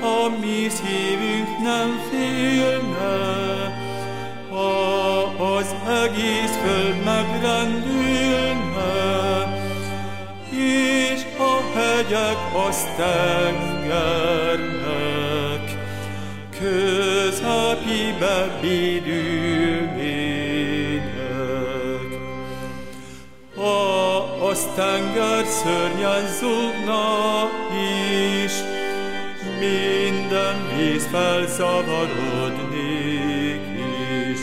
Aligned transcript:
a 0.00 0.28
mi 0.40 0.68
szívünk 0.68 1.58
nem 1.62 2.00
félne, 2.10 3.76
ha 4.50 5.22
az 5.56 5.74
egész 6.04 6.56
föld 6.62 7.04
megrendülne, 7.04 8.96
és 10.50 11.20
a 11.38 11.62
hegyek 11.74 12.38
azt 12.68 12.88
tengernek, 12.96 14.18
közepébe 16.58 18.58
védülnének. 18.60 20.48
Ha 23.56 24.16
az 24.48 24.60
tenger 24.74 25.44
szörnyen 25.44 26.26
zúgna 26.40 27.06
is, 27.67 27.67
minden 29.58 30.56
víz 30.76 31.06
felzavarodnék 31.06 33.60
is. 34.30 34.40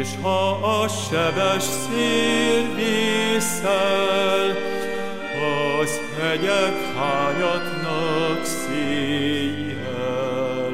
És 0.00 0.08
ha 0.22 0.50
a 0.50 0.88
sebes 0.88 1.62
szél 1.62 2.74
vészel, 2.74 4.56
az 5.80 6.00
hegyek 6.20 6.76
hányatnak 6.96 8.44
széjjel. 8.44 10.72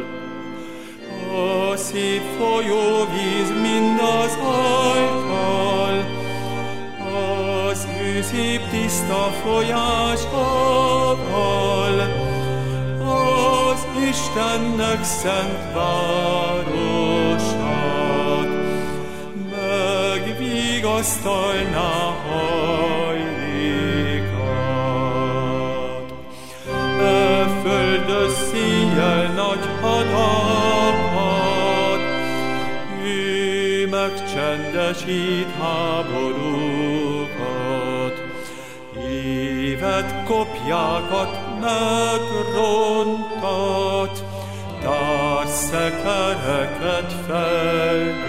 A 1.32 1.76
szép 1.76 2.22
folyóvíz 2.38 3.50
mind 3.62 4.00
az 4.00 4.38
ajtal, 4.84 5.94
az 7.70 7.86
ő 8.02 8.22
szép 8.22 8.60
tiszta 8.70 9.32
folyásával, 9.44 12.00
az 12.00 12.25
Istennek 14.16 15.04
szent 15.04 15.72
városát, 15.74 16.48
megvigasztalná 19.50 21.94
hajlékát. 22.28 23.26
E 27.00 27.46
földös 27.62 28.32
szíjjel 28.50 29.32
nagy 29.32 29.64
hadakat, 29.80 32.00
ő 33.04 33.88
megcsendesít 33.88 35.50
háborúkat, 35.60 37.36
évet 39.08 40.24
kopjákat 40.24 41.32
megrontat, 43.46 44.24
társzekereket 44.82 47.10
felgújtat. 47.26 48.22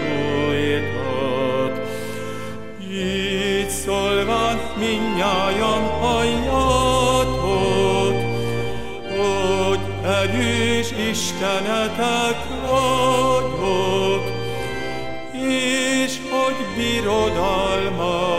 Így 2.92 3.70
szólván 3.70 4.58
minnyájan 4.78 5.82
halljátok, 6.00 7.36
hogy 9.16 9.80
erős 10.04 10.90
Istenetek 11.10 12.38
vagyok, 12.68 14.24
és 15.32 16.12
hogy 16.30 16.58
birodalmam 16.76 18.37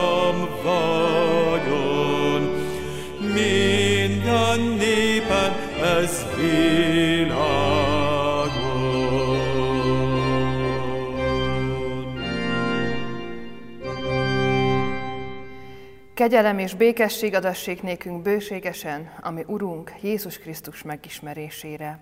Kegyelem 16.20 16.60
és 16.60 16.74
békesség 16.74 17.34
adassék 17.34 17.82
nékünk 17.82 18.22
bőségesen, 18.22 19.14
ami 19.22 19.44
Urunk 19.48 19.94
Jézus 20.02 20.38
Krisztus 20.38 20.82
megismerésére. 20.82 22.00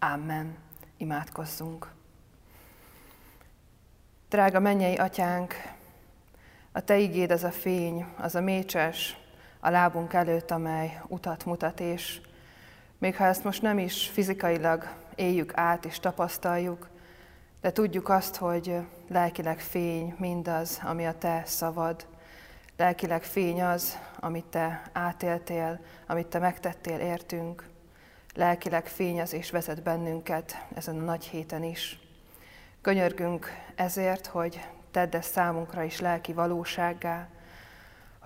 Amen. 0.00 0.56
Imádkozzunk. 0.96 1.92
Drága 4.28 4.60
mennyei 4.60 4.94
atyánk, 4.94 5.54
a 6.72 6.80
Te 6.80 6.98
igéd 6.98 7.30
az 7.30 7.44
a 7.44 7.50
fény, 7.50 8.06
az 8.16 8.34
a 8.34 8.40
mécses 8.40 9.16
a 9.60 9.70
lábunk 9.70 10.12
előtt, 10.12 10.50
amely 10.50 11.00
utat 11.06 11.44
mutat, 11.44 11.80
és 11.80 12.20
még 12.98 13.16
ha 13.16 13.24
ezt 13.24 13.44
most 13.44 13.62
nem 13.62 13.78
is 13.78 14.08
fizikailag 14.08 14.88
éljük 15.14 15.52
át 15.54 15.84
és 15.84 16.00
tapasztaljuk, 16.00 16.88
de 17.60 17.72
tudjuk 17.72 18.08
azt, 18.08 18.36
hogy 18.36 18.76
lelkileg 19.08 19.60
fény 19.60 20.14
mindaz, 20.18 20.80
ami 20.84 21.06
a 21.06 21.18
Te 21.18 21.42
szavad, 21.46 22.06
lelkileg 22.76 23.22
fény 23.22 23.62
az, 23.62 23.98
amit 24.20 24.44
Te 24.44 24.82
átéltél, 24.92 25.80
amit 26.06 26.26
Te 26.26 26.38
megtettél 26.38 26.98
értünk, 26.98 27.64
lelkileg 28.34 28.86
fény 28.86 29.20
az 29.20 29.32
és 29.32 29.50
vezet 29.50 29.82
bennünket 29.82 30.66
ezen 30.74 30.98
a 30.98 31.02
nagy 31.02 31.24
héten 31.24 31.62
is. 31.62 31.98
Könyörgünk 32.80 33.46
ezért, 33.74 34.26
hogy 34.26 34.66
tedd 34.90 35.16
ezt 35.16 35.32
számunkra 35.32 35.82
is 35.82 36.00
lelki 36.00 36.32
valósággá, 36.32 37.28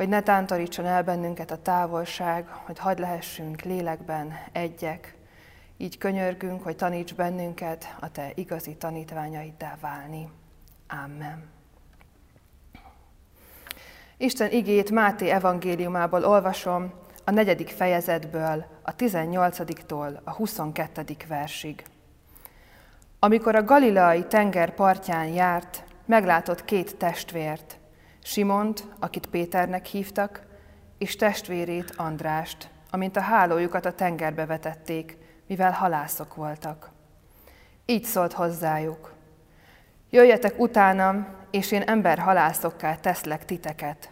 hogy 0.03 0.11
ne 0.11 0.23
tántorítson 0.23 0.87
el 0.87 1.03
bennünket 1.03 1.51
a 1.51 1.63
távolság, 1.63 2.49
hogy 2.49 2.79
hadd 2.79 3.01
lehessünk 3.01 3.61
lélekben 3.61 4.33
egyek. 4.53 5.15
Így 5.77 5.99
könyörgünk, 5.99 6.63
hogy 6.63 6.77
taníts 6.77 7.15
bennünket 7.15 7.95
a 8.01 8.11
Te 8.11 8.33
igazi 8.35 8.77
tanítványaiddá 8.77 9.77
válni. 9.81 10.29
Amen. 11.05 11.51
Isten 14.17 14.51
igét 14.51 14.91
Máté 14.91 15.29
evangéliumából 15.29 16.25
olvasom 16.25 16.93
a 17.25 17.31
negyedik 17.31 17.69
fejezetből, 17.69 18.65
a 18.83 18.95
18-tól 18.95 20.23
a 20.25 20.31
22. 20.31 21.17
versig. 21.29 21.85
Amikor 23.19 23.55
a 23.55 23.65
galileai 23.65 24.25
tenger 24.25 24.75
partján 24.75 25.27
járt, 25.27 25.85
meglátott 26.07 26.65
két 26.65 26.97
testvért, 26.97 27.81
Simont, 28.23 28.85
akit 28.99 29.27
Péternek 29.27 29.87
hívtak, 29.87 30.43
és 30.99 31.17
testvérét 31.17 31.93
Andrást, 31.97 32.71
amint 32.91 33.17
a 33.17 33.21
hálójukat 33.21 33.85
a 33.85 33.93
tengerbe 33.93 34.47
vetették, 34.47 35.17
mivel 35.47 35.73
halászok 35.73 36.35
voltak. 36.35 36.91
Így 37.87 38.05
szólt 38.05 38.33
hozzájuk. 38.33 39.13
Jöjjetek 40.11 40.59
utánam, 40.59 41.27
és 41.51 41.73
én 41.73 41.83
ember 41.83 42.19
halászokká 42.19 42.95
teszlek 42.95 43.45
titeket. 43.45 44.09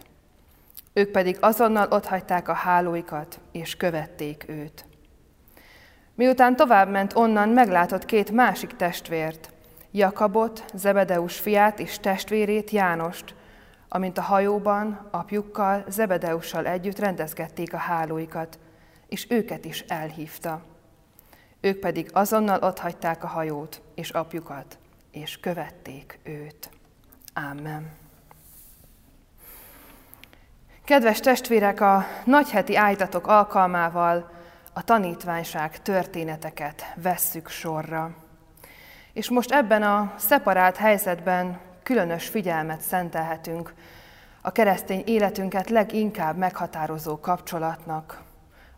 Ők 0.93 1.11
pedig 1.11 1.37
azonnal 1.41 1.87
otthagyták 1.91 2.47
a 2.47 2.53
hálóikat, 2.53 3.39
és 3.51 3.75
követték 3.75 4.45
őt. 4.47 4.85
Miután 6.15 6.55
továbbment 6.55 7.15
onnan, 7.15 7.49
meglátott 7.49 8.05
két 8.05 8.31
másik 8.31 8.75
testvért, 8.75 9.51
Jakabot, 9.91 10.63
Zebedeus 10.73 11.39
fiát 11.39 11.79
és 11.79 11.99
testvérét 11.99 12.69
Jánost, 12.69 13.35
amint 13.93 14.17
a 14.17 14.21
hajóban 14.21 15.07
apjukkal, 15.11 15.83
Zebedeussal 15.87 16.65
együtt 16.65 16.99
rendezgették 16.99 17.73
a 17.73 17.77
hálóikat, 17.77 18.59
és 19.07 19.27
őket 19.29 19.65
is 19.65 19.79
elhívta. 19.79 20.61
Ők 21.61 21.79
pedig 21.79 22.09
azonnal 22.13 22.63
otthagyták 22.63 23.23
a 23.23 23.27
hajót 23.27 23.81
és 23.95 24.09
apjukat, 24.09 24.77
és 25.11 25.39
követték 25.39 26.19
őt. 26.23 26.69
Amen. 27.33 27.91
Kedves 30.83 31.19
testvérek, 31.19 31.81
a 31.81 32.05
nagyheti 32.25 32.75
ájtatok 32.75 33.27
alkalmával 33.27 34.31
a 34.73 34.83
tanítványság 34.83 35.81
történeteket 35.81 36.93
vesszük 36.95 37.49
sorra. 37.49 38.15
És 39.13 39.29
most 39.29 39.51
ebben 39.51 39.83
a 39.83 40.13
szeparált 40.17 40.75
helyzetben 40.75 41.59
különös 41.83 42.27
figyelmet 42.27 42.81
szentelhetünk 42.81 43.73
a 44.41 44.51
keresztény 44.51 45.03
életünket 45.05 45.69
leginkább 45.69 46.37
meghatározó 46.37 47.19
kapcsolatnak, 47.19 48.21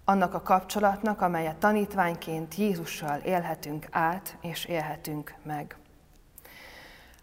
annak 0.06 0.34
a 0.34 0.42
kapcsolatnak, 0.42 1.22
amelyet 1.22 1.56
tanítványként 1.56 2.56
Jézussal 2.56 3.20
élhetünk 3.20 3.88
át 3.92 4.38
és 4.42 4.66
élhetünk 4.66 5.34
meg. 5.44 5.76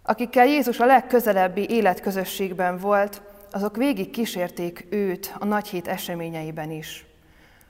Akikkel 0.02 0.46
Jézus 0.46 0.78
a 0.78 0.86
legközelebbi 0.86 1.70
életközösségben 1.70 2.78
volt, 2.78 3.22
azok 3.50 3.76
végig 3.76 4.10
kísérték 4.10 4.86
őt 4.90 5.34
a 5.38 5.44
nagy 5.44 5.68
hét 5.68 5.88
eseményeiben 5.88 6.70
is. 6.70 7.06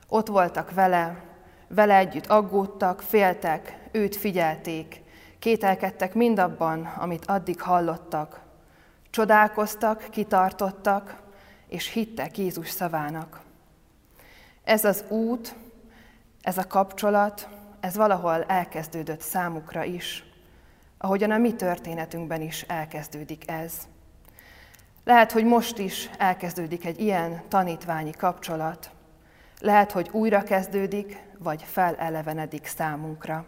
Ott 0.07 0.27
voltak 0.27 0.73
vele, 0.73 1.23
vele 1.67 1.95
együtt 1.95 2.27
aggódtak, 2.27 3.01
féltek, 3.01 3.77
őt 3.91 4.15
figyelték, 4.15 5.00
kételkedtek 5.41 6.13
mindabban, 6.13 6.85
amit 6.85 7.25
addig 7.25 7.61
hallottak. 7.61 8.41
Csodálkoztak, 9.09 10.07
kitartottak, 10.09 11.21
és 11.67 11.87
hittek 11.87 12.37
Jézus 12.37 12.69
szavának. 12.69 13.41
Ez 14.63 14.85
az 14.85 15.03
út, 15.07 15.55
ez 16.41 16.57
a 16.57 16.67
kapcsolat, 16.67 17.47
ez 17.79 17.95
valahol 17.95 18.43
elkezdődött 18.43 19.21
számukra 19.21 19.83
is, 19.83 20.23
ahogyan 20.97 21.31
a 21.31 21.37
mi 21.37 21.53
történetünkben 21.53 22.41
is 22.41 22.61
elkezdődik 22.61 23.49
ez. 23.49 23.73
Lehet, 25.03 25.31
hogy 25.31 25.45
most 25.45 25.77
is 25.77 26.09
elkezdődik 26.17 26.85
egy 26.85 26.99
ilyen 26.99 27.41
tanítványi 27.47 28.11
kapcsolat. 28.11 28.91
Lehet, 29.59 29.91
hogy 29.91 30.09
újra 30.11 30.43
kezdődik, 30.43 31.23
vagy 31.37 31.63
felelevenedik 31.63 32.65
számunkra. 32.65 33.45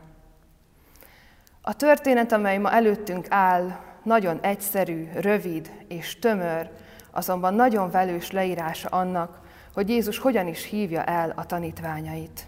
A 1.66 1.74
történet, 1.74 2.32
amely 2.32 2.58
ma 2.58 2.72
előttünk 2.72 3.26
áll, 3.30 3.80
nagyon 4.04 4.40
egyszerű, 4.42 5.08
rövid 5.16 5.72
és 5.88 6.20
tömör, 6.20 6.70
azonban 7.12 7.54
nagyon 7.54 7.92
velős 7.92 8.32
leírása 8.32 8.90
annak, 8.90 9.40
hogy 9.74 9.90
Jézus 9.90 10.18
hogyan 10.18 10.48
is 10.48 10.64
hívja 10.64 11.04
el 11.04 11.34
a 11.36 11.46
tanítványait. 11.46 12.48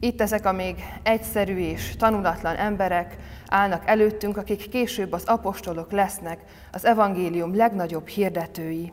Itt 0.00 0.20
ezek 0.20 0.46
a 0.46 0.52
még 0.52 0.84
egyszerű 1.02 1.56
és 1.56 1.96
tanulatlan 1.96 2.56
emberek 2.56 3.16
állnak 3.48 3.82
előttünk, 3.86 4.36
akik 4.36 4.68
később 4.68 5.12
az 5.12 5.24
apostolok 5.24 5.92
lesznek, 5.92 6.40
az 6.72 6.84
evangélium 6.84 7.56
legnagyobb 7.56 8.06
hirdetői. 8.06 8.92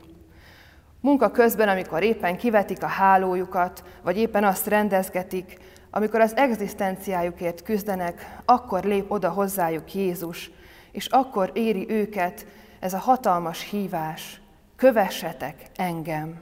Munka 1.01 1.31
közben, 1.31 1.69
amikor 1.69 2.04
éppen 2.04 2.38
kivetik 2.38 2.83
a 2.83 2.88
hálójukat, 2.88 3.83
vagy 4.04 4.18
éppen 4.18 4.44
azt 4.44 4.68
rendezgetik, 4.68 5.57
amikor 5.92 6.20
az 6.20 6.36
egzisztenciájukért 6.36 7.64
küzdenek, 7.64 8.38
akkor 8.46 8.84
lép 8.84 9.12
oda 9.12 9.30
hozzájuk 9.30 9.94
Jézus, 9.94 10.52
és 10.92 11.06
akkor 11.06 11.52
éri 11.54 11.90
őket 11.90 12.46
ez 12.80 12.94
a 12.94 12.98
hatalmas 12.98 13.70
hívás, 13.70 14.42
kövessetek 14.76 15.56
engem. 15.76 16.42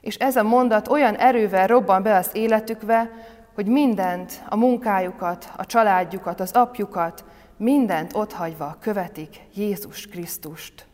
És 0.00 0.16
ez 0.16 0.36
a 0.36 0.42
mondat 0.42 0.88
olyan 0.88 1.14
erővel 1.14 1.66
robban 1.66 2.02
be 2.02 2.16
az 2.16 2.30
életükbe, 2.32 3.10
hogy 3.54 3.66
mindent, 3.66 4.42
a 4.48 4.56
munkájukat, 4.56 5.52
a 5.56 5.66
családjukat, 5.66 6.40
az 6.40 6.52
apjukat, 6.52 7.24
mindent 7.56 8.14
otthagyva 8.14 8.76
követik 8.80 9.40
Jézus 9.54 10.06
Krisztust. 10.06 10.86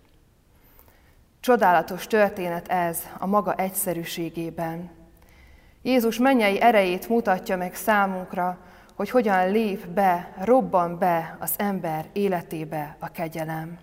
Csodálatos 1.41 2.07
történet 2.07 2.69
ez 2.69 3.03
a 3.19 3.27
maga 3.27 3.55
egyszerűségében. 3.55 5.00
Jézus 5.83 6.19
mennyei 6.19 6.61
erejét 6.61 7.09
mutatja 7.09 7.57
meg 7.57 7.75
számunkra, 7.75 8.59
hogy 8.97 9.11
hogyan 9.11 9.51
lép 9.51 9.87
be, 9.87 10.33
robban 10.39 10.99
be 10.99 11.37
az 11.39 11.53
ember 11.57 12.05
életébe 12.13 12.97
a 12.99 13.09
kegyelem. 13.09 13.79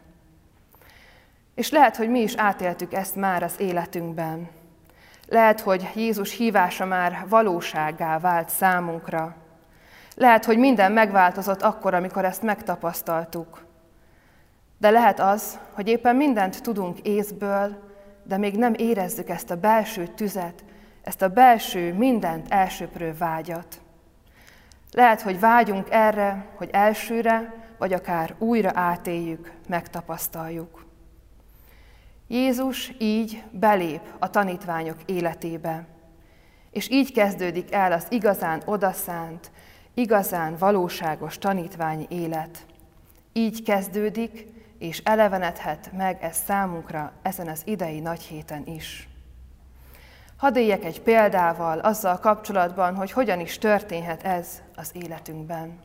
És 1.55 1.71
lehet, 1.71 1.95
hogy 1.95 2.09
mi 2.09 2.19
is 2.19 2.35
átéltük 2.35 2.94
ezt 2.94 3.15
már 3.15 3.44
az 3.44 3.59
életünkben. 3.59 4.49
Lehet, 5.27 5.61
hogy 5.61 5.89
Jézus 5.95 6.38
hívása 6.38 6.85
már 6.85 7.25
valóságá 7.29 8.19
vált 8.19 8.49
számunkra. 8.49 9.35
Lehet, 10.15 10.45
hogy 10.45 10.57
minden 10.57 10.91
megváltozott 10.91 11.61
akkor, 11.61 11.94
amikor 11.94 12.25
ezt 12.25 12.41
megtapasztaltuk. 12.41 13.65
De 14.77 14.89
lehet 14.89 15.19
az, 15.19 15.59
hogy 15.71 15.88
éppen 15.88 16.15
mindent 16.15 16.61
tudunk 16.61 16.99
észből, 16.99 17.83
de 18.23 18.38
még 18.38 18.57
nem 18.57 18.73
érezzük 18.73 19.29
ezt 19.29 19.51
a 19.51 19.55
belső 19.59 20.07
tüzet, 20.07 20.63
ezt 21.07 21.21
a 21.21 21.27
belső, 21.27 21.94
mindent 21.94 22.51
elsöprő 22.51 23.13
vágyat. 23.18 23.81
Lehet, 24.92 25.21
hogy 25.21 25.39
vágyunk 25.39 25.88
erre, 25.89 26.45
hogy 26.56 26.69
elsőre, 26.71 27.54
vagy 27.77 27.94
akár 27.94 28.36
újra 28.38 28.71
átéljük, 28.74 29.51
megtapasztaljuk. 29.68 30.86
Jézus 32.27 32.94
így 33.00 33.44
belép 33.51 34.01
a 34.19 34.30
tanítványok 34.30 34.98
életébe, 35.06 35.86
és 36.71 36.89
így 36.89 37.12
kezdődik 37.12 37.74
el 37.74 37.92
az 37.92 38.06
igazán 38.09 38.62
odaszánt, 38.65 39.51
igazán 39.94 40.56
valóságos 40.57 41.38
tanítványi 41.38 42.06
élet. 42.09 42.65
Így 43.33 43.63
kezdődik, 43.63 44.48
és 44.80 45.01
elevenedhet 45.04 45.92
meg 45.98 46.24
ez 46.24 46.38
számunkra 46.38 47.12
ezen 47.21 47.48
az 47.48 47.62
idei 47.65 48.00
nagy 48.00 48.21
héten 48.21 48.65
is. 48.65 49.07
Hadd 50.38 50.56
éljek 50.56 50.84
egy 50.84 51.01
példával 51.01 51.80
azzal 51.80 52.19
kapcsolatban, 52.19 52.95
hogy 52.95 53.12
hogyan 53.12 53.39
is 53.39 53.57
történhet 53.57 54.24
ez 54.24 54.62
az 54.75 54.92
életünkben. 54.94 55.80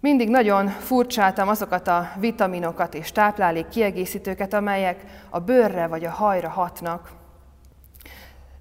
Mindig 0.00 0.28
nagyon 0.28 0.68
furcsáltam 0.68 1.48
azokat 1.48 1.88
a 1.88 2.10
vitaminokat 2.16 2.94
és 2.94 3.12
táplálék 3.12 3.68
kiegészítőket, 3.68 4.52
amelyek 4.52 5.04
a 5.30 5.38
bőrre 5.38 5.86
vagy 5.86 6.04
a 6.04 6.10
hajra 6.10 6.48
hatnak. 6.48 7.10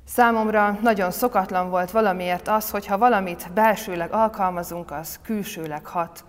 Számomra 0.05 0.77
nagyon 0.81 1.11
szokatlan 1.11 1.69
volt 1.69 1.91
valamiért 1.91 2.47
az, 2.47 2.69
hogyha 2.69 2.97
valamit 2.97 3.53
belsőleg 3.53 4.11
alkalmazunk, 4.11 4.91
az 4.91 5.19
külsőleg 5.23 5.85
hat. 5.85 6.23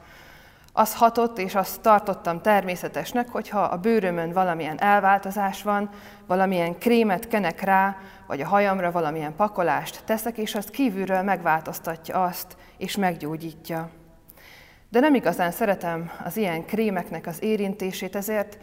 Az 0.72 0.94
hatott, 0.94 1.38
és 1.38 1.54
azt 1.54 1.80
tartottam 1.80 2.40
természetesnek, 2.40 3.28
hogyha 3.28 3.60
a 3.60 3.76
bőrömön 3.76 4.32
valamilyen 4.32 4.80
elváltozás 4.80 5.62
van, 5.62 5.90
valamilyen 6.26 6.78
krémet 6.78 7.28
kenek 7.28 7.60
rá, 7.60 7.96
vagy 8.26 8.40
a 8.40 8.46
hajamra 8.46 8.90
valamilyen 8.90 9.36
pakolást 9.36 10.04
teszek, 10.04 10.38
és 10.38 10.54
az 10.54 10.66
kívülről 10.66 11.22
megváltoztatja 11.22 12.22
azt, 12.22 12.56
és 12.78 12.96
meggyógyítja. 12.96 13.90
De 14.88 15.00
nem 15.00 15.14
igazán 15.14 15.50
szeretem 15.50 16.10
az 16.24 16.36
ilyen 16.36 16.64
krémeknek 16.64 17.26
az 17.26 17.42
érintését, 17.42 18.16
ezért 18.16 18.58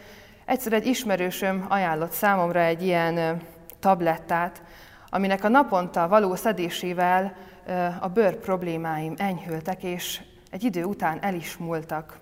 egyszer 0.46 0.74
egy 0.74 0.86
ismerősöm 0.86 1.65
ajánlott 1.70 2.12
számomra 2.12 2.60
egy 2.60 2.84
ilyen 2.84 3.41
tablettát, 3.79 4.62
aminek 5.10 5.43
a 5.43 5.48
naponta 5.50 6.08
való 6.08 6.36
szedésével 6.36 7.36
a 8.00 8.08
bőr 8.08 8.36
problémáim 8.36 9.13
enyhültek, 9.17 9.84
és 9.84 10.22
egy 10.58 10.64
idő 10.64 10.84
után 10.84 11.18
el 11.22 11.34
is 11.34 11.58
múltak. 11.58 12.20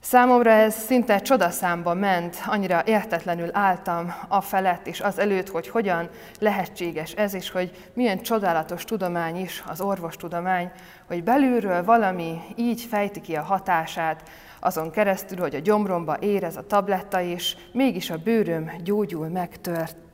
Számomra 0.00 0.50
ez 0.50 0.74
szinte 0.74 1.18
csodaszámba 1.18 1.94
ment, 1.94 2.36
annyira 2.46 2.82
értetlenül 2.86 3.48
álltam 3.52 4.14
a 4.28 4.40
felett 4.40 4.86
és 4.86 5.00
az 5.00 5.18
előtt, 5.18 5.48
hogy 5.48 5.68
hogyan 5.68 6.08
lehetséges 6.38 7.12
ez, 7.12 7.34
és 7.34 7.50
hogy 7.50 7.90
milyen 7.94 8.20
csodálatos 8.20 8.84
tudomány 8.84 9.36
is 9.36 9.62
az 9.66 9.80
orvostudomány, 9.80 10.70
hogy 11.06 11.24
belülről 11.24 11.84
valami 11.84 12.40
így 12.56 12.80
fejti 12.80 13.20
ki 13.20 13.36
a 13.36 13.42
hatását, 13.42 14.28
azon 14.60 14.90
keresztül, 14.90 15.38
hogy 15.38 15.54
a 15.54 15.60
gyomromba 15.60 16.16
érez 16.20 16.56
a 16.56 16.66
tabletta, 16.66 17.20
és 17.20 17.56
mégis 17.72 18.10
a 18.10 18.16
bőröm 18.16 18.70
gyógyul 18.82 19.28
meg 19.28 19.60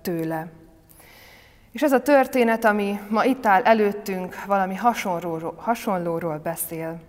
tőle. 0.02 0.65
És 1.76 1.82
ez 1.82 1.92
a 1.92 2.02
történet, 2.02 2.64
ami 2.64 3.00
ma 3.08 3.24
itt 3.24 3.46
áll 3.46 3.62
előttünk, 3.62 4.44
valami 4.44 4.74
hasonlóról, 4.74 5.54
hasonlóról 5.56 6.38
beszél 6.38 7.00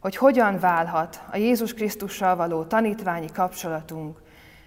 hogy 0.00 0.16
hogyan 0.16 0.58
válhat 0.58 1.22
a 1.30 1.36
Jézus 1.36 1.74
Krisztussal 1.74 2.36
való 2.36 2.64
tanítványi 2.64 3.26
kapcsolatunk 3.32 4.18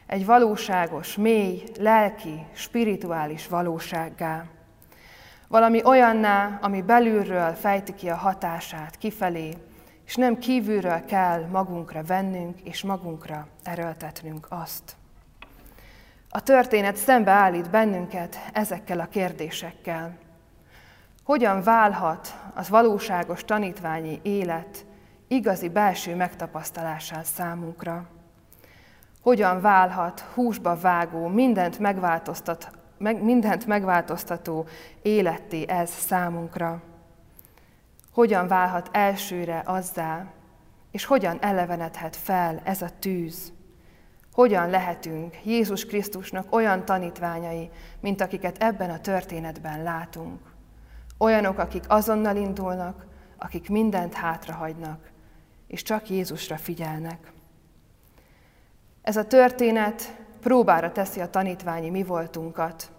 egy 0.08 0.26
valóságos, 0.26 1.16
mély, 1.16 1.64
lelki, 1.80 2.46
spirituális 2.54 3.48
valósággá. 3.48 4.46
Valami 5.48 5.84
olyanná, 5.84 6.60
ami 6.62 6.82
belülről 6.82 7.54
fejti 7.54 7.96
ki 7.96 8.10
a 8.10 8.16
hatását 8.16 8.98
kifelé, 8.98 9.54
és 10.06 10.16
nem 10.16 10.38
kívülről 10.38 11.06
kell 11.06 11.46
magunkra 11.46 12.04
vennünk 12.04 12.62
és 12.62 12.84
magunkra 12.84 13.48
erőltetnünk 13.64 14.48
azt. 14.50 14.96
A 16.34 16.44
történet 16.44 16.96
szembeállít 16.96 17.70
bennünket 17.70 18.50
ezekkel 18.54 19.00
a 19.00 19.06
kérdésekkel. 19.06 20.18
Hogyan 21.24 21.64
válhat 21.64 22.36
az 22.54 22.70
valóságos 22.70 23.44
tanítványi 23.44 24.20
élet 24.24 24.86
igazi 25.28 25.70
belső 25.70 26.16
megtapasztalásán 26.16 27.24
számunkra. 27.24 28.08
Hogyan 29.22 29.62
válhat 29.62 30.20
húsba 30.20 30.76
vágó, 30.76 31.28
mindent, 31.28 31.80
megváltoztat, 31.80 32.72
meg, 32.98 33.24
mindent 33.24 33.66
megváltoztató 33.66 34.66
életté 35.02 35.68
ez 35.68 35.90
számunkra? 35.90 36.82
Hogyan 38.14 38.48
válhat 38.48 38.90
elsőre 38.92 39.62
azzá, 39.66 40.26
és 40.92 41.06
hogyan 41.06 41.38
elevenedhet 41.42 42.16
fel 42.16 42.62
ez 42.64 42.82
a 42.82 42.90
tűz? 43.00 43.54
Hogyan 44.34 44.70
lehetünk 44.70 45.46
Jézus 45.46 45.86
Krisztusnak 45.86 46.54
olyan 46.54 46.86
tanítványai, 46.86 47.70
mint 48.00 48.22
akiket 48.22 48.64
ebben 48.64 48.90
a 48.90 49.00
történetben 49.00 49.84
látunk? 49.84 50.40
Olyanok, 51.18 51.58
akik 51.58 51.84
azonnal 51.88 52.36
indulnak, 52.36 53.06
akik 53.38 53.70
mindent 53.70 54.14
hátrahagynak, 54.14 55.12
és 55.68 55.84
csak 55.84 56.10
Jézusra 56.10 56.58
figyelnek. 56.58 57.32
Ez 59.02 59.18
a 59.18 59.28
történet 59.28 60.16
próbára 60.42 60.92
teszi 60.92 61.20
a 61.20 61.30
tanítványi 61.30 61.90
mi 61.90 62.04
voltunkat. 62.04 62.92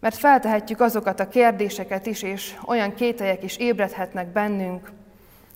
Mert 0.00 0.16
feltehetjük 0.16 0.80
azokat 0.80 1.20
a 1.20 1.28
kérdéseket 1.28 2.06
is, 2.06 2.22
és 2.22 2.58
olyan 2.66 2.94
kételyek 2.94 3.42
is 3.42 3.56
ébredhetnek 3.56 4.26
bennünk, 4.26 4.92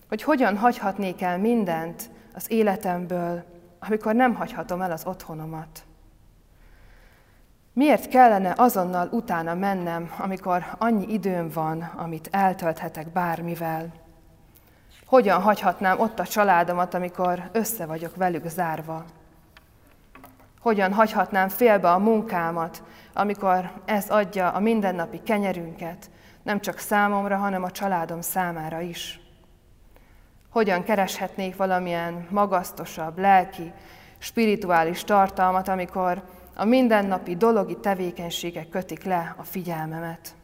hogy 0.07 0.23
hogyan 0.23 0.57
hagyhatnék 0.57 1.21
el 1.21 1.37
mindent 1.37 2.09
az 2.33 2.51
életemből, 2.51 3.43
amikor 3.79 4.15
nem 4.15 4.35
hagyhatom 4.35 4.81
el 4.81 4.91
az 4.91 5.05
otthonomat. 5.05 5.85
Miért 7.73 8.07
kellene 8.07 8.53
azonnal 8.57 9.07
utána 9.11 9.53
mennem, 9.53 10.11
amikor 10.17 10.65
annyi 10.77 11.13
időm 11.13 11.49
van, 11.49 11.81
amit 11.95 12.29
eltölthetek 12.31 13.11
bármivel? 13.11 13.93
Hogyan 15.05 15.41
hagyhatnám 15.41 15.99
ott 15.99 16.19
a 16.19 16.25
családomat, 16.25 16.93
amikor 16.93 17.49
össze 17.51 17.85
vagyok 17.85 18.15
velük 18.15 18.47
zárva? 18.47 19.05
Hogyan 20.59 20.93
hagyhatnám 20.93 21.49
félbe 21.49 21.91
a 21.91 21.97
munkámat, 21.97 22.83
amikor 23.13 23.71
ez 23.85 24.09
adja 24.09 24.49
a 24.49 24.59
mindennapi 24.59 25.21
kenyerünket, 25.23 26.09
nem 26.43 26.59
csak 26.59 26.77
számomra, 26.77 27.37
hanem 27.37 27.63
a 27.63 27.71
családom 27.71 28.21
számára 28.21 28.81
is? 28.81 29.26
Hogyan 30.57 30.83
kereshetnék 30.83 31.55
valamilyen 31.55 32.27
magasztosabb, 32.29 33.17
lelki, 33.17 33.71
spirituális 34.17 35.03
tartalmat, 35.03 35.67
amikor 35.67 36.23
a 36.55 36.65
mindennapi 36.65 37.35
dologi 37.35 37.77
tevékenységek 37.79 38.69
kötik 38.69 39.03
le 39.03 39.35
a 39.37 39.43
figyelmemet? 39.43 40.35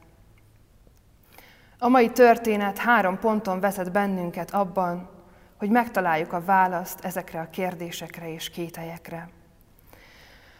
A 1.79 1.87
mai 1.87 2.09
történet 2.09 2.77
három 2.77 3.19
ponton 3.19 3.59
vezet 3.59 3.91
bennünket 3.91 4.51
abban, 4.51 5.09
hogy 5.57 5.69
megtaláljuk 5.69 6.33
a 6.33 6.43
választ 6.43 7.05
ezekre 7.05 7.39
a 7.39 7.49
kérdésekre 7.49 8.33
és 8.33 8.49
kételyekre. 8.49 9.29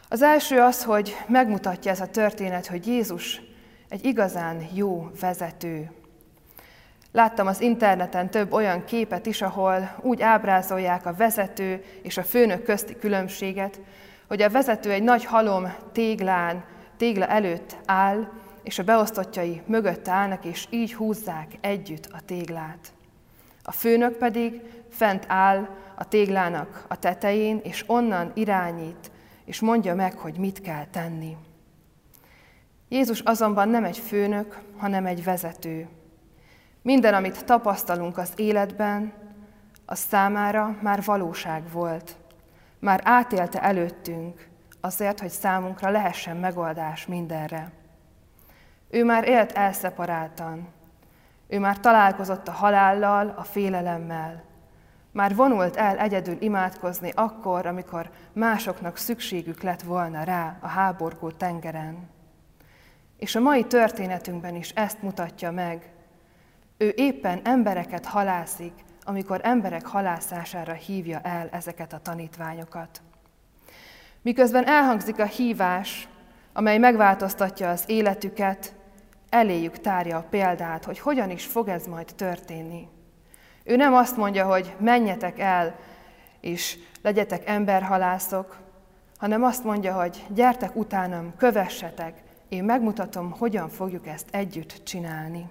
Az 0.09 0.21
első 0.21 0.59
az, 0.59 0.83
hogy 0.83 1.15
megmutatja 1.27 1.91
ez 1.91 2.01
a 2.01 2.07
történet, 2.07 2.67
hogy 2.67 2.87
Jézus 2.87 3.41
egy 3.89 4.05
igazán 4.05 4.67
jó 4.73 5.09
vezető. 5.19 5.91
Láttam 7.13 7.47
az 7.47 7.61
interneten 7.61 8.29
több 8.29 8.53
olyan 8.53 8.85
képet 8.85 9.25
is, 9.25 9.41
ahol 9.41 9.95
úgy 10.01 10.21
ábrázolják 10.21 11.05
a 11.05 11.13
vezető 11.13 11.83
és 12.01 12.17
a 12.17 12.23
főnök 12.23 12.63
közti 12.63 12.95
különbséget, 12.95 13.79
hogy 14.27 14.41
a 14.41 14.49
vezető 14.49 14.91
egy 14.91 15.03
nagy 15.03 15.25
halom 15.25 15.73
téglán, 15.91 16.63
tégla 16.97 17.27
előtt 17.27 17.75
áll, 17.85 18.27
és 18.63 18.79
a 18.79 18.83
beosztottjai 18.83 19.61
mögött 19.65 20.07
állnak, 20.07 20.45
és 20.45 20.67
így 20.69 20.93
húzzák 20.93 21.47
együtt 21.61 22.05
a 22.11 22.19
téglát. 22.25 22.93
A 23.63 23.71
főnök 23.71 24.17
pedig 24.17 24.61
fent 24.89 25.25
áll 25.27 25.67
a 25.95 26.07
téglának 26.07 26.85
a 26.87 26.99
tetején, 26.99 27.59
és 27.63 27.83
onnan 27.87 28.31
irányít, 28.33 29.11
és 29.45 29.59
mondja 29.59 29.95
meg, 29.95 30.13
hogy 30.17 30.37
mit 30.37 30.61
kell 30.61 30.85
tenni. 30.85 31.37
Jézus 32.89 33.19
azonban 33.19 33.69
nem 33.69 33.83
egy 33.83 33.97
főnök, 33.97 34.61
hanem 34.77 35.05
egy 35.05 35.23
vezető. 35.23 35.87
Minden, 36.83 37.13
amit 37.13 37.45
tapasztalunk 37.45 38.17
az 38.17 38.31
életben, 38.35 39.13
az 39.85 39.99
számára 39.99 40.77
már 40.81 41.03
valóság 41.03 41.71
volt. 41.71 42.15
Már 42.79 43.01
átélte 43.03 43.61
előttünk, 43.61 44.47
azért, 44.81 45.19
hogy 45.19 45.29
számunkra 45.29 45.89
lehessen 45.89 46.37
megoldás 46.37 47.05
mindenre. 47.05 47.71
Ő 48.89 49.03
már 49.03 49.27
élt 49.27 49.51
elszeparáltan. 49.51 50.67
Ő 51.47 51.59
már 51.59 51.79
találkozott 51.79 52.47
a 52.47 52.51
halállal, 52.51 53.33
a 53.37 53.43
félelemmel. 53.43 54.43
Már 55.11 55.35
vonult 55.35 55.75
el 55.75 55.97
egyedül 55.97 56.37
imádkozni 56.39 57.11
akkor, 57.15 57.65
amikor 57.65 58.09
másoknak 58.33 58.97
szükségük 58.97 59.61
lett 59.61 59.81
volna 59.81 60.23
rá 60.23 60.57
a 60.61 60.67
háborgó 60.67 61.31
tengeren. 61.31 62.09
És 63.17 63.35
a 63.35 63.39
mai 63.39 63.63
történetünkben 63.63 64.55
is 64.55 64.69
ezt 64.69 65.01
mutatja 65.01 65.51
meg. 65.51 65.91
Ő 66.83 66.93
éppen 66.95 67.41
embereket 67.43 68.05
halászik, 68.05 68.73
amikor 69.03 69.39
emberek 69.43 69.85
halászására 69.85 70.73
hívja 70.73 71.19
el 71.19 71.49
ezeket 71.51 71.93
a 71.93 71.99
tanítványokat. 71.99 73.01
Miközben 74.21 74.67
elhangzik 74.67 75.19
a 75.19 75.25
hívás, 75.25 76.07
amely 76.53 76.77
megváltoztatja 76.77 77.69
az 77.69 77.83
életüket, 77.87 78.75
eléjük 79.29 79.79
tárja 79.79 80.17
a 80.17 80.25
példát, 80.29 80.85
hogy 80.85 80.99
hogyan 80.99 81.29
is 81.29 81.45
fog 81.45 81.67
ez 81.67 81.85
majd 81.85 82.07
történni. 82.15 82.87
Ő 83.63 83.75
nem 83.75 83.93
azt 83.93 84.17
mondja, 84.17 84.45
hogy 84.45 84.75
menjetek 84.79 85.39
el, 85.39 85.75
és 86.39 86.77
legyetek 87.01 87.47
emberhalászok, 87.49 88.57
hanem 89.17 89.43
azt 89.43 89.63
mondja, 89.63 89.93
hogy 89.93 90.25
gyertek 90.29 90.75
utánam, 90.75 91.33
kövessetek, 91.37 92.23
én 92.49 92.63
megmutatom, 92.63 93.31
hogyan 93.31 93.69
fogjuk 93.69 94.07
ezt 94.07 94.27
együtt 94.31 94.81
csinálni. 94.83 95.49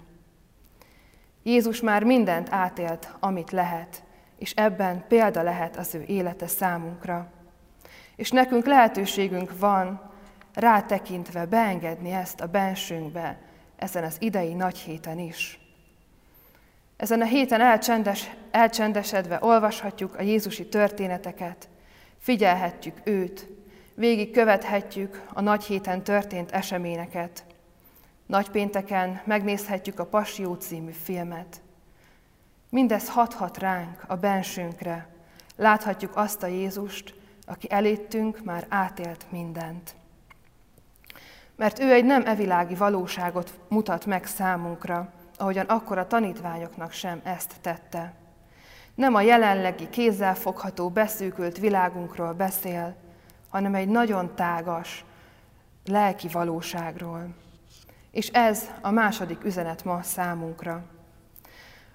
Jézus 1.42 1.80
már 1.80 2.04
mindent 2.04 2.48
átélt, 2.50 3.14
amit 3.20 3.50
lehet, 3.50 4.02
és 4.38 4.52
ebben 4.52 5.04
példa 5.08 5.42
lehet 5.42 5.76
az 5.76 5.94
ő 5.94 6.04
élete 6.06 6.46
számunkra. 6.46 7.30
És 8.16 8.30
nekünk 8.30 8.66
lehetőségünk 8.66 9.58
van 9.58 10.10
rátekintve 10.54 11.46
beengedni 11.46 12.10
ezt 12.10 12.40
a 12.40 12.46
bensőnkbe, 12.46 13.38
ezen 13.76 14.04
az 14.04 14.16
idei 14.18 14.54
nagy 14.54 14.78
héten 14.78 15.18
is. 15.18 15.60
Ezen 16.96 17.20
a 17.20 17.24
héten 17.24 17.60
elcsendes, 17.60 18.30
elcsendesedve 18.50 19.38
olvashatjuk 19.40 20.18
a 20.18 20.22
Jézusi 20.22 20.66
történeteket, 20.66 21.68
figyelhetjük 22.18 23.00
őt, 23.04 23.48
végig 23.94 24.30
követhetjük 24.30 25.22
a 25.32 25.40
nagy 25.40 25.64
héten 25.64 26.02
történt 26.02 26.50
eseményeket. 26.50 27.44
Nagypénteken 28.26 29.20
megnézhetjük 29.24 29.98
a 29.98 30.06
Passió 30.06 30.54
című 30.54 30.90
filmet. 30.90 31.60
Mindez 32.68 33.08
hathat 33.08 33.58
ránk, 33.58 34.04
a 34.06 34.16
bensőnkre. 34.16 35.08
Láthatjuk 35.56 36.16
azt 36.16 36.42
a 36.42 36.46
Jézust, 36.46 37.14
aki 37.46 37.70
eléttünk 37.70 38.44
már 38.44 38.66
átélt 38.68 39.26
mindent. 39.30 39.94
Mert 41.56 41.78
ő 41.78 41.92
egy 41.92 42.04
nem 42.04 42.26
evilági 42.26 42.74
valóságot 42.74 43.58
mutat 43.68 44.06
meg 44.06 44.26
számunkra, 44.26 45.12
ahogyan 45.36 45.66
akkor 45.66 45.98
a 45.98 46.06
tanítványoknak 46.06 46.92
sem 46.92 47.20
ezt 47.24 47.54
tette. 47.60 48.12
Nem 48.94 49.14
a 49.14 49.20
jelenlegi 49.20 49.88
kézzelfogható, 49.90 50.90
beszűkült 50.90 51.58
világunkról 51.58 52.32
beszél, 52.32 52.94
hanem 53.48 53.74
egy 53.74 53.88
nagyon 53.88 54.34
tágas, 54.34 55.04
lelki 55.84 56.28
valóságról. 56.28 57.28
És 58.12 58.28
ez 58.28 58.70
a 58.80 58.90
második 58.90 59.44
üzenet 59.44 59.84
ma 59.84 60.02
számunkra. 60.02 60.82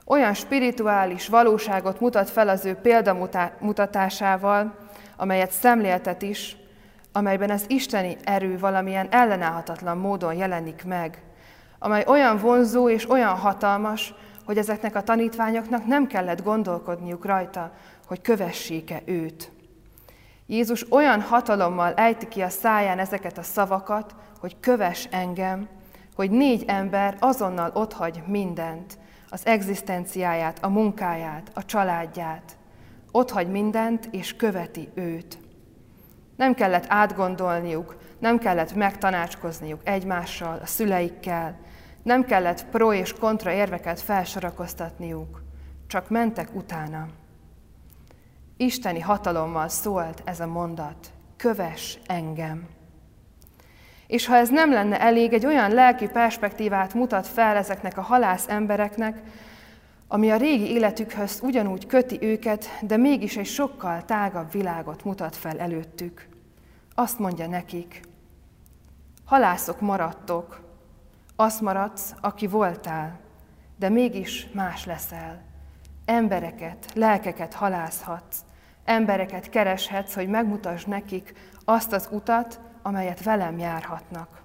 Olyan 0.06 0.34
spirituális 0.34 1.28
valóságot 1.28 2.00
mutat 2.00 2.30
fel 2.30 2.50
az 2.50 2.66
ő 2.66 2.74
példamutatásával, 2.74 4.76
amelyet 5.18 5.52
szemléltet 5.52 6.22
is, 6.22 6.58
amelyben 7.12 7.50
az 7.50 7.66
isteni 7.68 8.18
erő 8.24 8.60
valamilyen 8.60 9.08
ellenállhatatlan 9.12 9.98
módon 9.98 10.34
jelenik 10.34 10.84
meg, 10.86 11.22
amely 11.80 12.04
olyan 12.08 12.38
vonzó 12.38 12.90
és 12.90 13.10
olyan 13.10 13.36
hatalmas, 13.36 14.14
hogy 14.46 14.58
ezeknek 14.58 14.96
a 14.96 15.04
tanítványoknak 15.04 15.86
nem 15.86 16.08
kellett 16.08 16.44
gondolkodniuk 16.44 17.26
rajta, 17.26 17.72
hogy 18.08 18.22
kövessék-e 18.22 19.02
őt. 19.06 19.52
Jézus 20.46 20.92
olyan 20.92 21.22
hatalommal 21.22 21.94
ejti 21.94 22.28
ki 22.28 22.42
a 22.42 22.50
száján 22.50 23.00
ezeket 23.00 23.38
a 23.38 23.44
szavakat, 23.44 24.16
hogy 24.40 24.60
köves 24.60 25.08
engem, 25.12 25.68
hogy 26.18 26.32
négy 26.32 26.64
ember 26.68 27.18
azonnal 27.20 27.72
otthagy 27.74 28.24
mindent, 28.28 28.98
az 29.30 29.46
egzisztenciáját, 29.46 30.64
a 30.64 30.70
munkáját, 30.70 31.52
a 31.54 31.66
családját. 31.66 32.58
Otthagy 33.12 33.48
mindent, 33.48 34.08
és 34.12 34.36
követi 34.36 34.90
őt. 34.94 35.38
Nem 36.36 36.54
kellett 36.54 36.86
átgondolniuk, 36.88 37.98
nem 38.20 38.38
kellett 38.38 38.76
megtanácskozniuk 38.76 39.82
egymással, 39.84 40.60
a 40.62 40.66
szüleikkel, 40.66 41.60
nem 42.04 42.26
kellett 42.26 42.66
pro 42.66 42.94
és 42.94 43.14
kontra 43.14 43.52
érveket 43.52 44.00
felsorakoztatniuk, 44.00 45.44
csak 45.88 46.10
mentek 46.10 46.56
utána. 46.56 47.08
Isteni 48.58 49.00
hatalommal 49.00 49.68
szólt 49.68 50.22
ez 50.26 50.40
a 50.40 50.48
mondat, 50.48 51.12
köves 51.36 52.00
engem. 52.08 52.77
És 54.08 54.26
ha 54.26 54.36
ez 54.36 54.50
nem 54.50 54.72
lenne 54.72 55.02
elég, 55.02 55.34
egy 55.34 55.46
olyan 55.46 55.72
lelki 55.72 56.08
perspektívát 56.08 56.94
mutat 56.94 57.28
fel 57.28 57.56
ezeknek 57.56 57.98
a 57.98 58.02
halász 58.02 58.48
embereknek, 58.48 59.22
ami 60.08 60.32
a 60.32 60.38
régi 60.38 60.72
életükhöz 60.72 61.40
ugyanúgy 61.44 61.86
köti 61.86 62.18
őket, 62.22 62.70
de 62.82 62.98
mégis 62.98 63.38
egy 63.38 63.46
sokkal 63.46 64.06
tágabb 64.06 64.52
világot 64.52 65.04
mutat 65.04 65.36
fel 65.36 65.60
előttük. 65.60 66.28
Azt 66.96 67.20
mondja 67.20 67.48
nekik, 67.48 68.02
halászok 69.26 69.82
maradtok, 69.82 70.60
azt 71.36 71.62
maradsz, 71.62 72.14
aki 72.22 72.48
voltál, 72.48 73.20
de 73.76 73.90
mégis 73.90 74.48
más 74.54 74.86
leszel. 74.86 75.42
Embereket, 76.06 76.86
lelkeket 76.94 77.54
halászhatsz, 77.54 78.38
embereket 78.86 79.50
kereshetsz, 79.50 80.14
hogy 80.14 80.28
megmutasd 80.28 80.88
nekik 80.88 81.34
azt 81.66 81.94
az 81.94 82.10
utat, 82.12 82.60
amelyet 82.88 83.24
velem 83.24 83.58
járhatnak. 83.58 84.42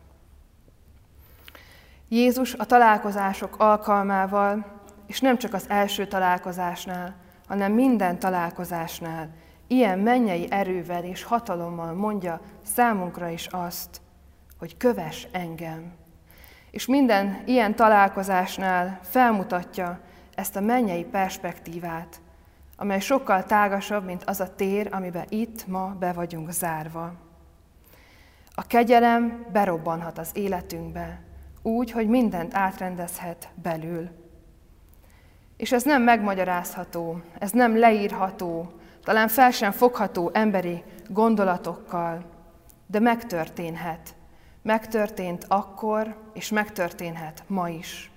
Jézus 2.08 2.54
a 2.54 2.64
találkozások 2.64 3.54
alkalmával, 3.58 4.80
és 5.06 5.20
nem 5.20 5.38
csak 5.38 5.54
az 5.54 5.64
első 5.68 6.06
találkozásnál, 6.06 7.14
hanem 7.48 7.72
minden 7.72 8.18
találkozásnál, 8.18 9.28
ilyen 9.66 9.98
mennyei 9.98 10.46
erővel 10.50 11.04
és 11.04 11.22
hatalommal 11.22 11.92
mondja 11.92 12.40
számunkra 12.62 13.28
is 13.28 13.46
azt, 13.46 14.00
hogy 14.58 14.76
köves 14.76 15.26
engem. 15.32 15.92
És 16.70 16.86
minden 16.86 17.42
ilyen 17.46 17.74
találkozásnál 17.74 18.98
felmutatja 19.02 20.00
ezt 20.34 20.56
a 20.56 20.60
mennyei 20.60 21.04
perspektívát, 21.04 22.20
amely 22.76 23.00
sokkal 23.00 23.44
tágasabb, 23.44 24.04
mint 24.04 24.24
az 24.24 24.40
a 24.40 24.54
tér, 24.54 24.88
amiben 24.90 25.26
itt 25.28 25.66
ma 25.66 25.96
be 25.98 26.12
vagyunk 26.12 26.50
zárva. 26.50 27.30
A 28.54 28.66
kegyelem 28.66 29.46
berobbanhat 29.52 30.18
az 30.18 30.30
életünkbe, 30.32 31.20
úgy, 31.62 31.90
hogy 31.90 32.08
mindent 32.08 32.54
átrendezhet 32.54 33.48
belül. 33.54 34.10
És 35.56 35.72
ez 35.72 35.82
nem 35.82 36.02
megmagyarázható, 36.02 37.20
ez 37.38 37.50
nem 37.50 37.78
leírható, 37.78 38.72
talán 39.04 39.28
fel 39.28 39.50
sem 39.50 39.72
fogható 39.72 40.30
emberi 40.32 40.82
gondolatokkal, 41.08 42.24
de 42.86 43.00
megtörténhet. 43.00 44.14
Megtörtént 44.62 45.44
akkor, 45.48 46.16
és 46.32 46.48
megtörténhet 46.48 47.44
ma 47.46 47.68
is. 47.68 48.10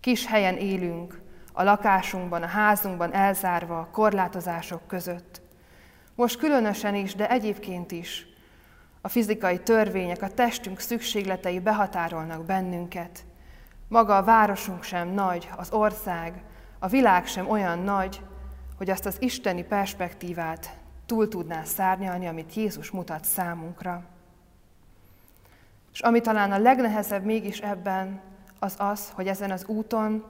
Kis 0.00 0.26
helyen 0.26 0.56
élünk, 0.56 1.20
a 1.52 1.62
lakásunkban, 1.62 2.42
a 2.42 2.46
házunkban 2.46 3.12
elzárva 3.12 3.88
korlátozások 3.92 4.86
között. 4.86 5.40
Most 6.14 6.38
különösen 6.38 6.94
is, 6.94 7.14
de 7.14 7.30
egyébként 7.30 7.92
is 7.92 8.33
a 9.04 9.08
fizikai 9.08 9.58
törvények, 9.58 10.22
a 10.22 10.28
testünk 10.28 10.80
szükségletei 10.80 11.60
behatárolnak 11.60 12.44
bennünket. 12.44 13.24
Maga 13.88 14.16
a 14.16 14.22
városunk 14.22 14.82
sem 14.82 15.08
nagy, 15.08 15.48
az 15.56 15.72
ország, 15.72 16.42
a 16.78 16.88
világ 16.88 17.26
sem 17.26 17.50
olyan 17.50 17.78
nagy, 17.78 18.20
hogy 18.76 18.90
azt 18.90 19.06
az 19.06 19.16
isteni 19.18 19.62
perspektívát 19.62 20.78
túl 21.06 21.28
tudná 21.28 21.64
szárnyalni, 21.64 22.26
amit 22.26 22.54
Jézus 22.54 22.90
mutat 22.90 23.24
számunkra. 23.24 24.04
És 25.92 26.00
ami 26.00 26.20
talán 26.20 26.52
a 26.52 26.58
legnehezebb 26.58 27.24
mégis 27.24 27.58
ebben, 27.60 28.20
az 28.58 28.74
az, 28.78 29.10
hogy 29.10 29.26
ezen 29.26 29.50
az 29.50 29.64
úton 29.66 30.24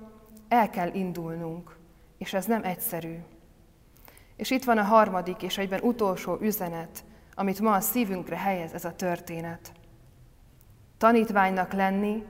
el 0.48 0.70
kell 0.70 0.94
indulnunk, 0.94 1.76
és 2.18 2.32
ez 2.32 2.44
nem 2.46 2.64
egyszerű. 2.64 3.14
És 4.36 4.50
itt 4.50 4.64
van 4.64 4.78
a 4.78 4.82
harmadik 4.82 5.42
és 5.42 5.58
egyben 5.58 5.80
utolsó 5.80 6.38
üzenet, 6.40 7.04
amit 7.34 7.60
ma 7.60 7.72
a 7.72 7.80
szívünkre 7.80 8.36
helyez 8.36 8.72
ez 8.72 8.84
a 8.84 8.96
történet. 8.96 9.72
Tanítványnak 10.98 11.72
lenni 11.72 12.24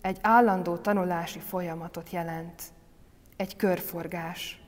egy 0.00 0.18
állandó 0.20 0.76
tanulási 0.76 1.38
folyamatot 1.38 2.10
jelent, 2.10 2.62
egy 3.36 3.56
körforgás. 3.56 4.60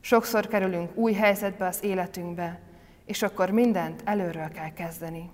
Sokszor 0.00 0.46
kerülünk 0.46 0.96
új 0.96 1.12
helyzetbe 1.12 1.66
az 1.66 1.84
életünkbe, 1.84 2.60
és 3.04 3.22
akkor 3.22 3.50
mindent 3.50 4.02
előről 4.04 4.48
kell 4.48 4.72
kezdeni. 4.72 5.30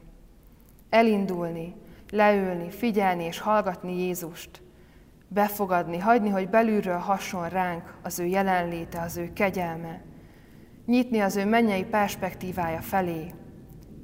Elindulni, 0.91 1.75
leülni, 2.11 2.71
figyelni 2.71 3.25
és 3.25 3.39
hallgatni 3.39 4.05
Jézust, 4.05 4.63
befogadni, 5.29 5.99
hagyni, 5.99 6.29
hogy 6.29 6.49
belülről 6.49 6.99
hason 6.99 7.49
ránk 7.49 7.95
az 8.03 8.19
ő 8.19 8.25
jelenléte, 8.25 9.01
az 9.01 9.17
ő 9.17 9.33
kegyelme, 9.33 10.03
nyitni 10.87 11.21
az 11.21 11.37
ő 11.37 11.45
mennyei 11.45 11.85
perspektívája 11.85 12.81
felé, 12.81 13.35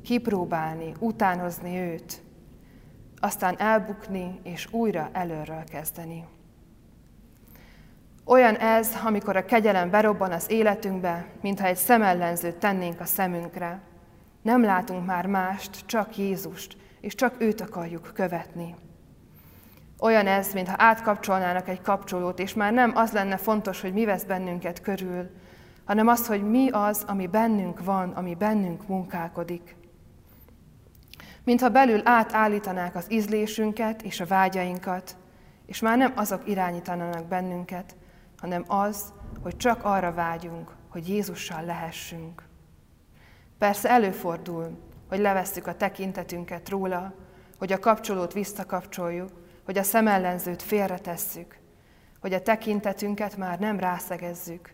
kipróbálni, 0.03 0.93
utánozni 0.99 1.79
őt, 1.79 2.23
aztán 3.21 3.59
elbukni 3.59 4.41
és 4.43 4.73
újra 4.73 5.09
előről 5.13 5.65
kezdeni. 5.65 6.25
Olyan 8.25 8.57
ez, 8.57 8.91
amikor 9.05 9.37
a 9.37 9.45
kegyelem 9.45 9.91
berobban 9.91 10.33
az 10.33 10.51
életünkbe, 10.51 11.27
mintha 11.41 11.67
egy 11.67 11.77
szemellenzőt 11.77 12.57
tennénk 12.57 13.01
a 13.01 13.05
szemünkre. 13.05 13.81
Nem 14.43 14.63
látunk 14.63 15.07
már 15.07 15.27
mást, 15.27 15.87
csak 15.87 16.17
Jézust, 16.17 16.77
és 17.01 17.15
csak 17.15 17.35
őt 17.39 17.61
akarjuk 17.61 18.11
követni. 18.15 18.75
Olyan 19.99 20.27
ez, 20.27 20.53
mintha 20.53 20.75
átkapcsolnának 20.79 21.69
egy 21.69 21.81
kapcsolót, 21.81 22.39
és 22.39 22.55
már 22.55 22.73
nem 22.73 22.93
az 22.95 23.13
lenne 23.13 23.37
fontos, 23.37 23.81
hogy 23.81 23.93
mi 23.93 24.05
vesz 24.05 24.25
bennünket 24.25 24.81
körül, 24.81 25.31
hanem 25.85 26.09
az, 26.09 26.27
hogy 26.27 26.51
mi 26.51 26.69
az, 26.71 27.05
ami 27.07 27.27
bennünk 27.27 27.85
van, 27.85 28.11
ami 28.11 28.35
bennünk 28.35 28.87
munkálkodik. 28.87 29.77
Mintha 31.45 31.69
belül 31.69 32.01
átállítanák 32.05 32.95
az 32.95 33.13
ízlésünket 33.13 34.03
és 34.03 34.21
a 34.21 34.27
vágyainkat, 34.27 35.17
és 35.67 35.81
már 35.81 35.97
nem 35.97 36.13
azok 36.17 36.49
irányítanának 36.49 37.27
bennünket, 37.27 37.97
hanem 38.39 38.65
az, 38.67 39.13
hogy 39.43 39.57
csak 39.57 39.85
arra 39.85 40.13
vágyunk, 40.13 40.71
hogy 40.89 41.09
Jézussal 41.09 41.65
lehessünk. 41.65 42.43
Persze 43.59 43.91
előfordul, 43.91 44.79
hogy 45.09 45.19
levesszük 45.19 45.67
a 45.67 45.77
tekintetünket 45.77 46.69
róla, 46.69 47.15
hogy 47.59 47.73
a 47.73 47.79
kapcsolót 47.79 48.33
visszakapcsoljuk, 48.33 49.31
hogy 49.65 49.79
a 49.79 49.83
szemellenzőt 49.83 50.63
félretesszük, 50.63 51.59
hogy 52.21 52.33
a 52.33 52.43
tekintetünket 52.43 53.37
már 53.37 53.59
nem 53.59 53.79
rászegezzük, 53.79 54.73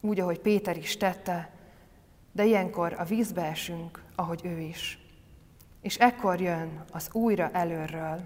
úgy, 0.00 0.20
ahogy 0.20 0.38
Péter 0.40 0.76
is 0.76 0.96
tette, 0.96 1.50
de 2.32 2.44
ilyenkor 2.44 2.94
a 2.98 3.04
vízbe 3.04 3.44
esünk, 3.44 4.02
ahogy 4.14 4.40
ő 4.44 4.58
is. 4.58 5.05
És 5.86 5.96
ekkor 5.96 6.40
jön 6.40 6.84
az 6.92 7.08
újra 7.12 7.50
előről. 7.52 8.20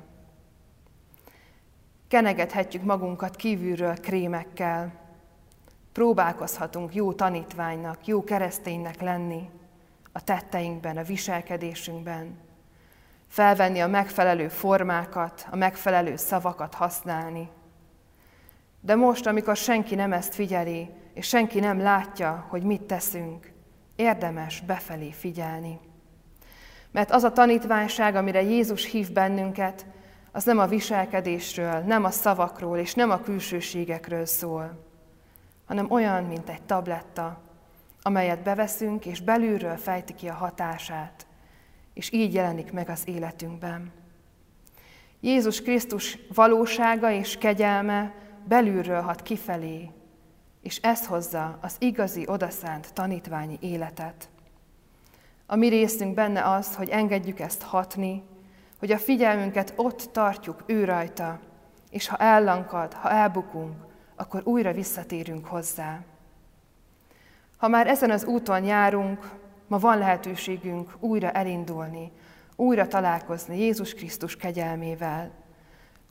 Kenegethetjük 2.09 2.83
magunkat 2.83 3.37
kívülről 3.37 3.95
krémekkel, 3.95 4.93
próbálkozhatunk 5.93 6.95
jó 6.95 7.13
tanítványnak, 7.13 8.07
jó 8.07 8.25
kereszténynek 8.25 9.01
lenni 9.01 9.51
a 10.13 10.25
tetteinkben, 10.25 10.97
a 10.97 11.03
viselkedésünkben, 11.03 12.39
felvenni 13.29 13.81
a 13.81 13.89
megfelelő 13.89 14.49
formákat, 14.49 15.47
a 15.51 15.57
megfelelő 15.57 16.17
szavakat 16.17 16.75
használni. 16.75 17.49
De 18.81 18.95
most, 18.95 19.27
amikor 19.27 19.57
senki 19.57 19.95
nem 19.95 20.13
ezt 20.13 20.35
figyeli, 20.35 20.91
és 21.15 21.27
senki 21.29 21.61
nem 21.61 21.81
látja, 21.81 22.47
hogy 22.49 22.63
mit 22.63 22.83
teszünk, 22.83 23.53
érdemes 23.97 24.61
befelé 24.61 25.11
figyelni. 25.13 25.89
Mert 26.93 27.11
az 27.11 27.23
a 27.23 27.33
tanítványság, 27.33 28.15
amire 28.15 28.43
Jézus 28.43 28.85
hív 28.85 29.13
bennünket, 29.13 29.87
az 30.33 30.45
nem 30.45 30.59
a 30.59 30.67
viselkedésről, 30.67 31.79
nem 31.79 32.05
a 32.05 32.11
szavakról 32.11 32.79
és 32.79 32.95
nem 32.95 33.11
a 33.11 33.21
külsőségekről 33.21 34.27
szól, 34.27 34.85
hanem 35.67 35.91
olyan, 35.91 36.25
mint 36.25 36.49
egy 36.49 36.63
tabletta, 36.63 37.41
amelyet 38.03 38.43
beveszünk, 38.43 39.07
és 39.07 39.21
belülről 39.21 39.77
fejti 39.77 40.15
ki 40.15 40.29
a 40.29 40.35
hatását, 40.35 41.27
és 41.95 42.13
így 42.13 42.35
jelenik 42.35 42.73
meg 42.73 42.89
az 42.89 43.03
életünkben. 43.05 43.93
Jézus 45.21 45.63
Krisztus 45.63 46.19
valósága 46.35 47.11
és 47.11 47.37
kegyelme 47.37 48.15
belülről 48.45 49.01
hat 49.01 49.23
kifelé, 49.23 49.91
és 50.63 50.77
ez 50.77 51.07
hozza 51.07 51.59
az 51.63 51.77
igazi 51.79 52.25
odaszánt 52.27 52.93
tanítványi 52.93 53.59
életet. 53.61 54.29
A 55.53 55.57
mi 55.57 55.69
részünk 55.69 56.15
benne 56.15 56.51
az, 56.51 56.75
hogy 56.75 56.89
engedjük 56.89 57.41
ezt 57.41 57.63
hatni, 57.63 58.23
hogy 58.79 58.93
a 58.93 58.99
figyelmünket 58.99 59.73
ott 59.77 60.09
tartjuk 60.13 60.63
ő 60.67 60.85
rajta, 60.85 61.39
és 61.91 62.09
ha 62.09 62.17
ellankad, 62.17 62.93
ha 62.93 63.11
elbukunk, 63.11 63.75
akkor 64.17 64.43
újra 64.45 64.73
visszatérünk 64.73 65.47
hozzá. 65.47 66.01
Ha 67.57 67.69
már 67.69 67.87
ezen 67.87 68.11
az 68.11 68.25
úton 68.25 68.65
járunk, 68.65 69.31
ma 69.67 69.79
van 69.79 69.99
lehetőségünk 69.99 70.97
újra 71.01 71.31
elindulni, 71.31 72.13
újra 72.57 72.87
találkozni 72.87 73.59
Jézus 73.59 73.95
Krisztus 73.95 74.37
kegyelmével, 74.37 75.31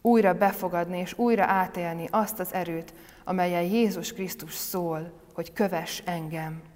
újra 0.01 0.33
befogadni 0.33 0.99
és 0.99 1.17
újra 1.17 1.43
átélni 1.43 2.07
azt 2.11 2.39
az 2.39 2.53
erőt, 2.53 2.93
amelyen 3.23 3.63
Jézus 3.63 4.13
Krisztus 4.13 4.53
szól, 4.53 5.11
hogy 5.33 5.53
köves 5.53 6.03
engem. 6.05 6.68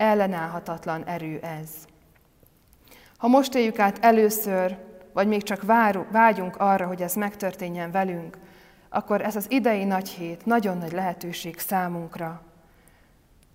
Ellenállhatatlan 0.00 1.04
erő 1.04 1.38
ez. 1.38 1.70
Ha 3.16 3.28
most 3.28 3.54
éljük 3.54 3.78
át 3.78 3.98
először, 4.04 4.76
vagy 5.12 5.28
még 5.28 5.42
csak 5.42 5.62
vágyunk 6.10 6.56
arra, 6.56 6.86
hogy 6.86 7.02
ez 7.02 7.14
megtörténjen 7.14 7.90
velünk, 7.90 8.38
akkor 8.88 9.20
ez 9.20 9.36
az 9.36 9.50
idei 9.50 9.84
nagy 9.84 10.08
hét 10.08 10.46
nagyon 10.46 10.78
nagy 10.78 10.92
lehetőség 10.92 11.58
számunkra. 11.58 12.42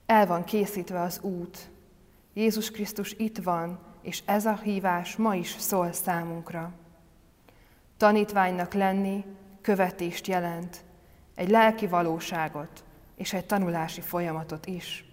El 0.06 0.26
van 0.28 0.44
készítve 0.44 1.02
az 1.02 1.20
út. 1.22 1.70
Jézus 2.34 2.72
Krisztus 2.72 3.14
itt 3.18 3.38
van, 3.38 3.80
és 4.02 4.24
ez 4.26 4.46
a 4.46 4.60
hívás 4.64 5.16
ma 5.16 5.36
is 5.36 5.56
szól 5.60 5.92
számunkra. 5.92 6.72
Tanítványnak 7.98 8.74
lenni 8.74 9.26
követést 9.62 10.28
jelent, 10.28 10.84
egy 11.36 11.50
lelki 11.50 11.88
valóságot, 11.88 12.84
és 13.16 13.34
egy 13.34 13.46
tanulási 13.46 14.02
folyamatot 14.02 14.66
is. 14.66 15.05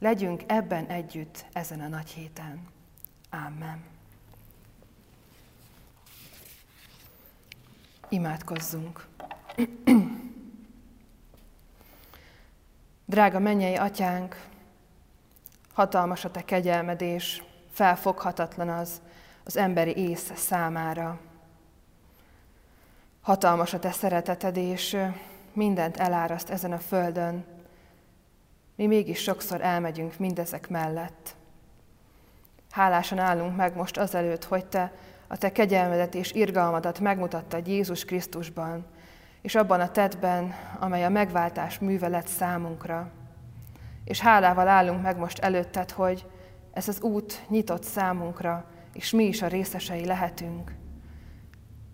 Legyünk 0.00 0.42
ebben 0.46 0.86
együtt 0.86 1.44
ezen 1.52 1.80
a 1.80 1.88
nagy 1.88 2.10
héten. 2.10 2.66
Amen. 3.30 3.84
Imádkozzunk. 8.08 9.06
Drága 13.04 13.38
mennyei 13.38 13.74
atyánk, 13.74 14.46
hatalmas 15.72 16.24
a 16.24 16.30
te 16.30 16.44
kegyelmedés, 16.44 17.42
felfoghatatlan 17.70 18.68
az 18.68 19.00
az 19.44 19.56
emberi 19.56 19.96
ész 19.96 20.32
számára. 20.34 21.20
Hatalmas 23.20 23.74
a 23.74 23.78
te 23.78 23.90
szereteted, 23.90 24.56
és 24.56 24.96
mindent 25.52 25.96
eláraszt 25.96 26.50
ezen 26.50 26.72
a 26.72 26.78
földön. 26.78 27.44
Mi 28.80 28.86
mégis 28.86 29.18
sokszor 29.22 29.60
elmegyünk 29.60 30.18
mindezek 30.18 30.68
mellett. 30.68 31.36
Hálásan 32.70 33.18
állunk 33.18 33.56
meg 33.56 33.76
most 33.76 33.96
azelőtt, 33.96 34.44
hogy 34.44 34.66
te 34.66 34.92
a 35.26 35.36
te 35.36 35.52
kegyelmedet 35.52 36.14
és 36.14 36.32
irgalmadat 36.32 37.00
megmutattad 37.00 37.66
Jézus 37.66 38.04
Krisztusban, 38.04 38.84
és 39.42 39.54
abban 39.54 39.80
a 39.80 39.90
tettben, 39.90 40.54
amely 40.78 41.04
a 41.04 41.08
megváltás 41.08 41.78
műve 41.78 42.08
lett 42.08 42.26
számunkra. 42.26 43.10
És 44.04 44.20
hálával 44.20 44.68
állunk 44.68 45.02
meg 45.02 45.16
most 45.16 45.38
előtted, 45.38 45.90
hogy 45.90 46.26
ez 46.72 46.88
az 46.88 47.00
út 47.00 47.44
nyitott 47.48 47.82
számunkra, 47.82 48.64
és 48.92 49.10
mi 49.10 49.24
is 49.24 49.42
a 49.42 49.46
részesei 49.46 50.04
lehetünk. 50.04 50.74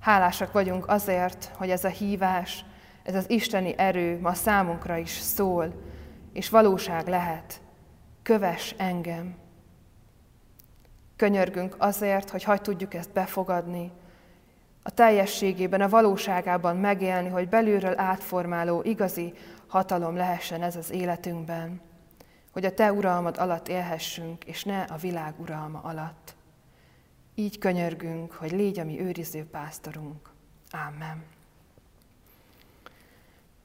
Hálásak 0.00 0.52
vagyunk 0.52 0.88
azért, 0.88 1.50
hogy 1.54 1.70
ez 1.70 1.84
a 1.84 1.88
hívás, 1.88 2.64
ez 3.02 3.14
az 3.14 3.30
isteni 3.30 3.74
erő 3.76 4.20
ma 4.20 4.34
számunkra 4.34 4.96
is 4.96 5.10
szól, 5.10 5.94
és 6.36 6.48
valóság 6.48 7.08
lehet. 7.08 7.60
Köves 8.22 8.74
engem. 8.76 9.34
Könyörgünk 11.16 11.74
azért, 11.78 12.30
hogy 12.30 12.42
hagy 12.42 12.60
tudjuk 12.60 12.94
ezt 12.94 13.12
befogadni, 13.12 13.92
a 14.82 14.90
teljességében, 14.90 15.80
a 15.80 15.88
valóságában 15.88 16.76
megélni, 16.76 17.28
hogy 17.28 17.48
belülről 17.48 17.98
átformáló 17.98 18.82
igazi 18.82 19.32
hatalom 19.66 20.16
lehessen 20.16 20.62
ez 20.62 20.76
az 20.76 20.90
életünkben, 20.90 21.80
hogy 22.52 22.64
a 22.64 22.74
Te 22.74 22.92
uralmad 22.92 23.36
alatt 23.38 23.68
élhessünk, 23.68 24.44
és 24.44 24.64
ne 24.64 24.82
a 24.82 24.96
világ 24.96 25.40
uralma 25.40 25.80
alatt. 25.80 26.34
Így 27.34 27.58
könyörgünk, 27.58 28.32
hogy 28.32 28.50
légy 28.50 28.78
a 28.78 28.84
mi 28.84 29.00
őriző 29.00 29.44
pásztorunk. 29.44 30.30
Ámen. 30.70 31.24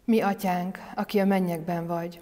Mi, 0.06 0.22
atyánk, 0.22 0.78
aki 0.96 1.20
a 1.20 1.26
mennyekben 1.26 1.88
vagy, 1.88 2.22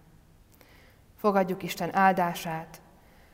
Fogadjuk 1.21 1.63
Isten 1.63 1.95
áldását, 1.95 2.81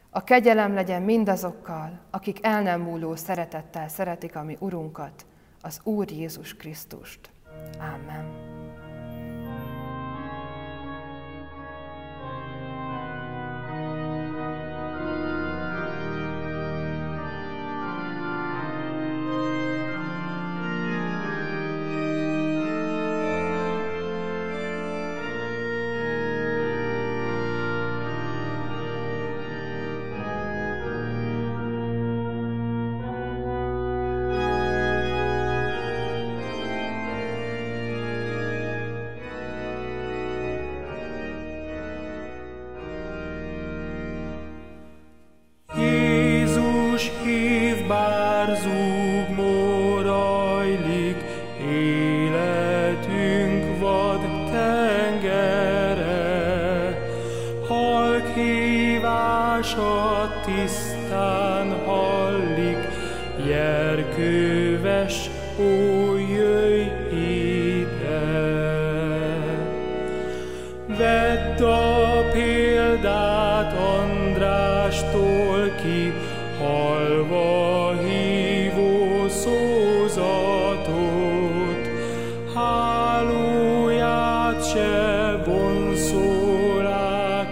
a 0.10 0.23
kegyelem 0.23 0.73
legyen 0.73 1.02
mindazokkal, 1.02 2.00
akik 2.12 2.45
el 2.45 2.62
nem 2.62 2.82
múló 2.82 3.15
szeretettel 3.15 3.88
szeretik 3.88 4.36
a 4.36 4.43
mi 4.43 4.58
Urunkat, 4.60 5.26
az 5.62 5.80
Úr 5.84 6.12
Jézus 6.12 6.56
Krisztust. 6.56 7.30
Amen. 7.80 8.57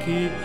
que 0.05 0.44